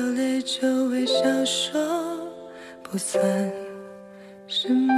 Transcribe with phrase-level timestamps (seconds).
[0.00, 1.78] 流泪就微笑说，
[2.82, 3.22] 不算
[4.46, 4.94] 什么。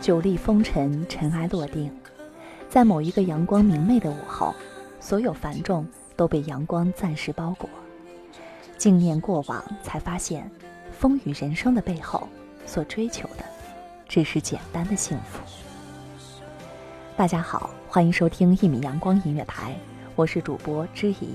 [0.00, 1.90] 久历风尘，尘埃落定，
[2.70, 4.54] 在某一个阳光明媚的午后，
[5.00, 7.68] 所有繁重都被阳光暂时包裹。
[8.78, 10.48] 静念过往，才发现，
[10.96, 12.28] 风雨人生的背后，
[12.64, 13.44] 所追求的，
[14.06, 15.40] 只是简单的幸福。
[17.16, 19.74] 大家好，欢迎收听一米阳光音乐台，
[20.14, 21.34] 我是主播知怡。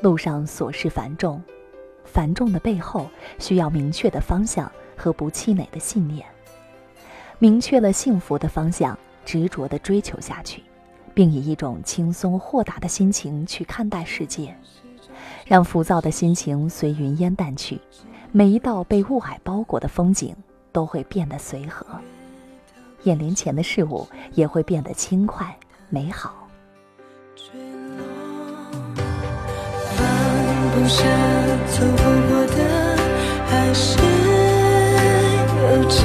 [0.00, 1.42] 路上琐事繁重，
[2.04, 6.24] 繁重的背后需要明确的方向和不气馁的信念。
[7.38, 10.62] 明确了幸福的方向，执着地追求下去，
[11.14, 14.56] 并以一种轻松豁达的心情去看待世界，
[15.46, 17.80] 让浮躁的心情随云烟淡去，
[18.30, 20.34] 每一道被雾霭包裹的风景
[20.72, 21.86] 都会变得随和，
[23.02, 25.56] 眼帘前的事物也会变得轻快
[25.88, 26.48] 美好。
[30.88, 31.04] 下，
[31.68, 32.96] 走不过的，
[33.46, 33.98] 还是
[35.60, 35.98] 有尽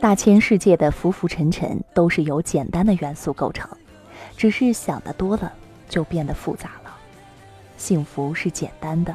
[0.00, 3.68] 大千世界的浮浮沉沉都是由简单的元素构成，
[4.36, 5.52] 只是想的多了
[5.88, 6.96] 就变得复杂了。
[7.76, 9.14] 幸福是简单的，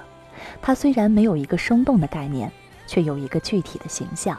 [0.62, 2.52] 它虽然没有一个生动的概念，
[2.86, 4.38] 却有一个具体的形象。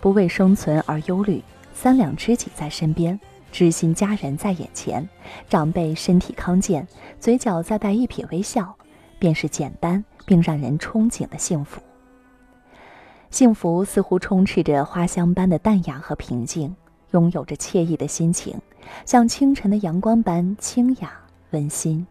[0.00, 1.42] 不为生存而忧虑，
[1.74, 3.18] 三两知己在身边，
[3.50, 5.08] 知心家人在眼前，
[5.48, 6.86] 长辈身体康健，
[7.18, 8.76] 嘴角再带一撇微笑，
[9.18, 11.80] 便是简单并让人憧憬的幸福。
[13.30, 16.74] 幸福似乎充斥着花香般的淡雅和平静，
[17.10, 18.60] 拥有着惬意的心情，
[19.04, 21.12] 像清晨的阳光般清雅
[21.50, 22.06] 温馨。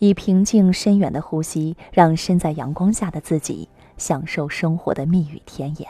[0.00, 5.88] 以平静深远的呼吸，让身在阳光下的自己享受生活的蜜语甜言。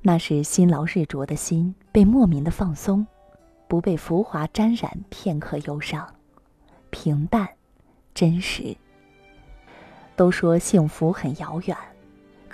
[0.00, 3.06] 那是辛劳日灼的心被莫名的放松，
[3.68, 6.06] 不不被浮华沾染片刻忧伤，
[6.90, 7.48] 平淡，
[8.14, 8.76] 真实。
[10.14, 11.76] 都说幸福很遥远，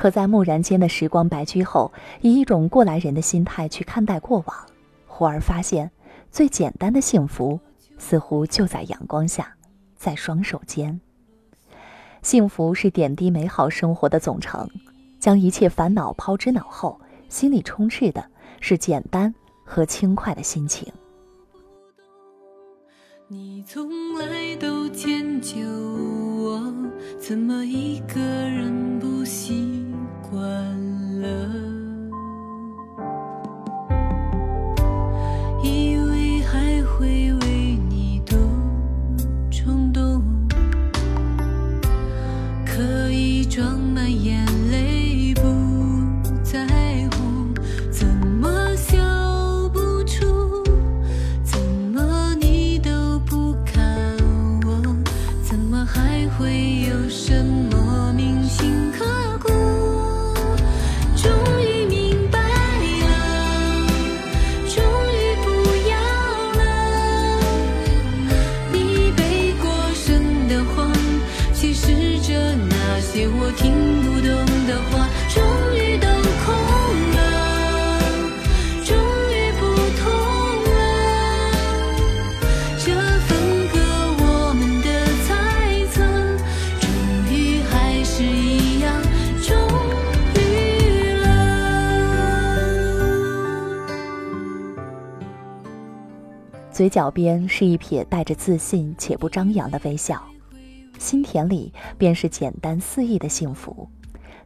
[0.00, 1.92] 可在蓦然间的时光白驹后，
[2.22, 4.56] 以一种过来人的心态去看待过往，
[5.06, 5.90] 忽而发现，
[6.30, 7.60] 最简单的幸福，
[7.98, 9.54] 似乎就在阳光下，
[9.98, 10.98] 在双手间。
[12.22, 14.66] 幸福是点滴美好生活的总成，
[15.18, 16.98] 将一切烦恼抛之脑后，
[17.28, 18.24] 心里充斥的
[18.58, 19.34] 是简单
[19.66, 20.90] 和轻快的心情。
[23.28, 25.58] 你从来都迁就
[26.38, 26.74] 我，
[27.18, 29.89] 怎么一个人不习
[30.30, 30.40] 惯
[31.20, 31.26] 了？
[35.62, 38.38] 以为还会为你多
[39.50, 40.22] 冲动，
[42.64, 44.46] 可以装满眼
[96.80, 100.18] 嘴角边是一撇带着自信且不张扬的微笑，
[100.98, 103.86] 心田里便是简单肆意的幸福，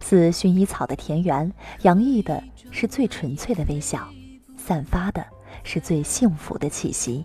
[0.00, 1.52] 似薰衣草的田园，
[1.82, 2.42] 洋溢的
[2.72, 4.08] 是最纯粹的微笑，
[4.56, 5.24] 散发的
[5.62, 7.24] 是最幸福的气息。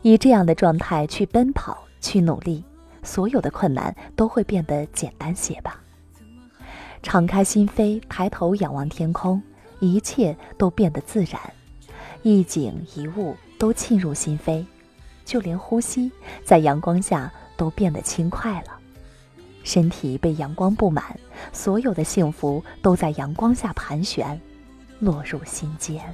[0.00, 2.64] 以这样的状态去奔跑，去努力，
[3.02, 5.82] 所有的困难都会变得简单些吧。
[7.02, 9.42] 敞开心扉，抬头仰望天空，
[9.80, 11.38] 一切都变得自然，
[12.22, 14.66] 一景一物都沁入心扉，
[15.24, 16.10] 就连呼吸
[16.44, 18.76] 在阳光下都变得轻快了。
[19.62, 21.16] 身体被阳光布满，
[21.52, 24.40] 所有的幸福都在阳光下盘旋，
[24.98, 26.12] 落入心间。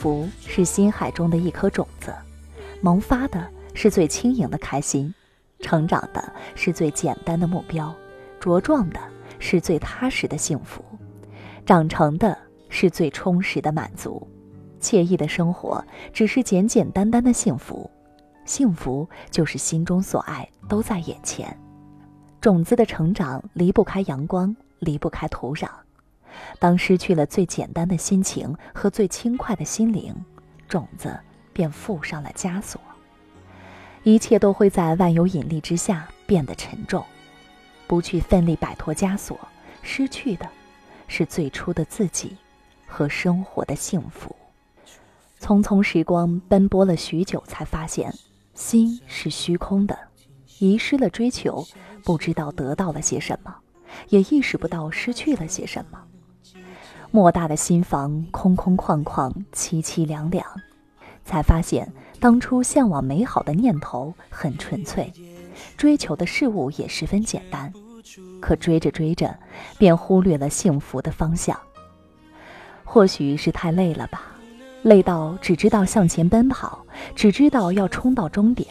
[0.00, 2.10] 福是心海中的一颗种子，
[2.80, 5.12] 萌发的是最轻盈的开心，
[5.60, 7.94] 成长的是最简单的目标，
[8.40, 8.98] 茁壮的
[9.38, 10.82] 是最踏实的幸福，
[11.66, 12.34] 长成的
[12.70, 14.26] 是最充实的满足。
[14.80, 17.90] 惬意的生活只是简简单单的幸福，
[18.46, 21.54] 幸福就是心中所爱都在眼前。
[22.40, 25.68] 种子的成长离不开阳光，离不开土壤。
[26.58, 30.14] 当失去了最简单的心情和最轻快的心灵，
[30.68, 31.18] 种子
[31.52, 32.80] 便附上了枷锁。
[34.02, 37.04] 一切都会在万有引力之下变得沉重。
[37.86, 39.38] 不去奋力摆脱枷锁，
[39.82, 40.48] 失去的，
[41.08, 42.36] 是最初的自己，
[42.86, 44.34] 和生活的幸福。
[45.40, 48.14] 匆匆时光奔波了许久，才发现，
[48.54, 49.98] 心是虚空的，
[50.60, 51.66] 遗失了追求，
[52.04, 53.56] 不知道得到了些什么，
[54.08, 56.00] 也意识不到失去了些什么。
[57.12, 60.46] 莫大的心房空空旷旷，凄凄凉凉，
[61.24, 65.12] 才发现当初向往美好的念头很纯粹，
[65.76, 67.72] 追求的事物也十分简单，
[68.40, 69.36] 可追着追着，
[69.76, 71.58] 便忽略了幸福的方向。
[72.84, 74.22] 或许是太累了吧，
[74.82, 76.84] 累到只知道向前奔跑，
[77.16, 78.68] 只知道要冲到终点，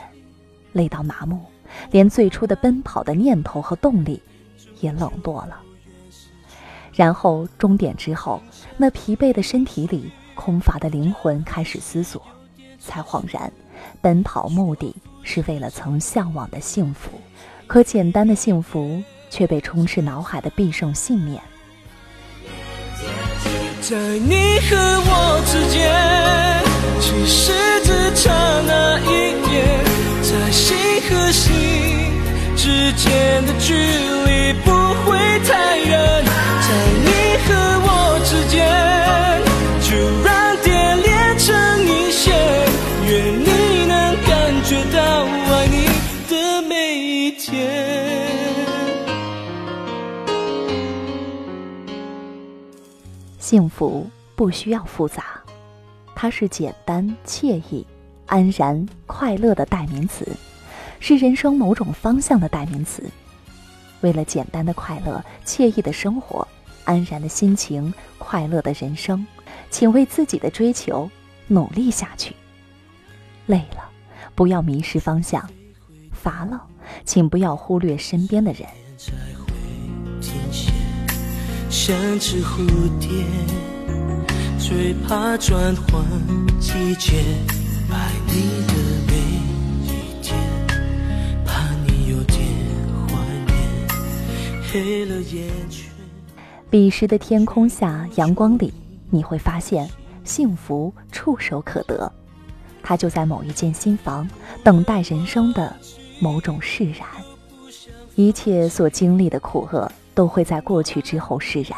[0.72, 1.42] 累到麻木，
[1.92, 4.22] 连最初的奔跑的念头和动力
[4.80, 5.60] 也冷落了。
[6.94, 8.42] 然后终点之后，
[8.78, 12.22] 那疲惫的身体里空乏的灵魂开始思索，
[12.80, 13.52] 才恍然，
[14.02, 17.12] 奔跑目的是为了曾向往的幸福，
[17.68, 21.42] 可简单的幸福却被充斥脑海的必胜信念。
[23.82, 25.80] 在你和我之间，
[27.00, 27.52] 其实
[27.84, 27.90] 只
[28.22, 28.30] 差
[28.68, 29.04] 那一
[29.48, 29.84] 点，
[30.22, 30.76] 在心
[31.10, 31.50] 和心
[32.56, 33.89] 之间的距离
[53.80, 54.06] 福
[54.36, 55.40] 不需要复杂，
[56.14, 57.88] 它是简单、惬意、
[58.26, 60.28] 安然、快乐的代名词，
[61.00, 63.02] 是人生某种方向的代名词。
[64.02, 66.46] 为了简单的快乐、惬意的生活、
[66.84, 69.26] 安然的心情、快乐的人生，
[69.70, 71.10] 请为自己的追求
[71.48, 72.36] 努力下去。
[73.46, 73.90] 累了，
[74.36, 75.42] 不要迷失方向；
[76.12, 76.62] 乏了，
[77.06, 78.68] 请不要忽略身边的人。
[81.70, 82.66] 像只蝴
[83.00, 83.10] 蝶，
[84.58, 86.04] 最怕转换
[86.60, 87.24] 季节。
[87.92, 88.74] 爱你的
[89.06, 89.14] 每
[89.86, 90.36] 一天，
[91.46, 92.40] 怕你有点
[93.08, 93.54] 怀念，
[94.72, 95.88] 黑了眼圈。
[96.72, 98.74] 彼时的天空下，阳光里，
[99.12, 99.88] 你会发现
[100.24, 102.12] 幸福触手可得，
[102.82, 104.28] 它就在某一间新房，
[104.64, 105.76] 等待人生的
[106.20, 107.08] 某种释然。
[108.16, 109.92] 一切所经历的苦厄。
[110.14, 111.78] 都会在过去之后释然，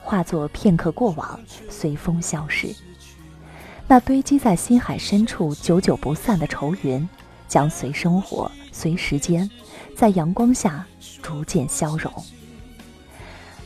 [0.00, 1.38] 化作片刻过往，
[1.70, 2.74] 随风消失。
[3.86, 7.08] 那堆积在心海深处、久久不散的愁云，
[7.48, 9.50] 将随生活、随时间，
[9.96, 10.84] 在阳光下
[11.22, 12.12] 逐渐消融。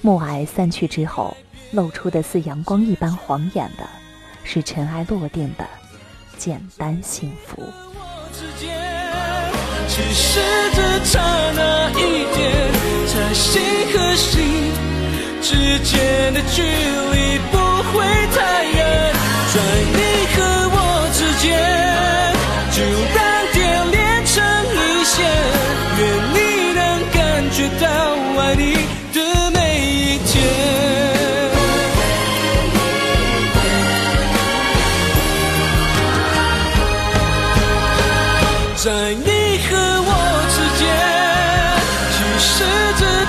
[0.00, 1.36] 暮霭散去之后，
[1.72, 3.88] 露出的似阳光一般晃眼的，
[4.44, 5.66] 是尘埃落定的
[6.36, 7.62] 简单幸福。
[9.88, 10.40] 只是
[10.74, 11.20] 这刹
[11.52, 12.91] 那一点，
[13.34, 13.62] 心
[13.92, 14.72] 和心
[15.40, 17.56] 之间的距离不
[17.92, 18.51] 会太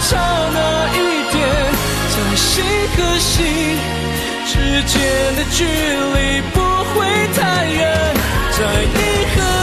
[0.10, 0.18] 差
[0.54, 0.58] 那
[0.90, 0.98] 一
[1.32, 1.42] 点，
[2.12, 2.64] 在心
[2.96, 3.78] 和心
[4.46, 4.94] 之间
[5.36, 6.94] 的距离不会
[7.34, 7.82] 太远。
[8.52, 8.60] 在
[8.94, 9.00] 你
[9.34, 9.63] 和